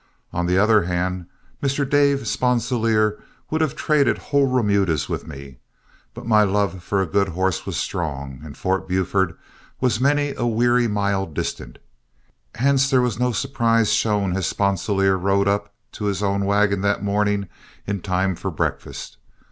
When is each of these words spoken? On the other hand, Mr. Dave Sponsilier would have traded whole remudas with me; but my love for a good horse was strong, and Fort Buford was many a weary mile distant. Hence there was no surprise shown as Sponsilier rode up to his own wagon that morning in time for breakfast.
On 0.33 0.47
the 0.47 0.57
other 0.57 0.85
hand, 0.85 1.27
Mr. 1.61 1.87
Dave 1.87 2.27
Sponsilier 2.27 3.21
would 3.51 3.61
have 3.61 3.75
traded 3.75 4.17
whole 4.17 4.47
remudas 4.47 5.07
with 5.07 5.27
me; 5.27 5.59
but 6.15 6.25
my 6.25 6.41
love 6.41 6.81
for 6.81 7.03
a 7.03 7.05
good 7.05 7.27
horse 7.29 7.67
was 7.67 7.77
strong, 7.77 8.41
and 8.43 8.57
Fort 8.57 8.87
Buford 8.87 9.37
was 9.79 10.01
many 10.01 10.33
a 10.33 10.47
weary 10.47 10.87
mile 10.87 11.27
distant. 11.27 11.77
Hence 12.55 12.89
there 12.89 13.03
was 13.03 13.19
no 13.19 13.31
surprise 13.31 13.93
shown 13.93 14.35
as 14.35 14.47
Sponsilier 14.47 15.19
rode 15.19 15.47
up 15.47 15.71
to 15.91 16.05
his 16.05 16.23
own 16.23 16.45
wagon 16.45 16.81
that 16.81 17.03
morning 17.03 17.47
in 17.85 18.01
time 18.01 18.35
for 18.35 18.49
breakfast. 18.49 19.17